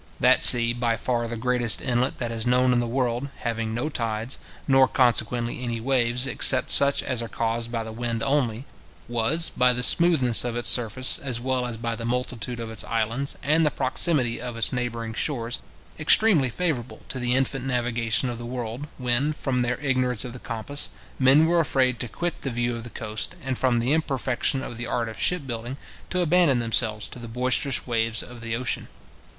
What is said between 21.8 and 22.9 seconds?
to quit the view of the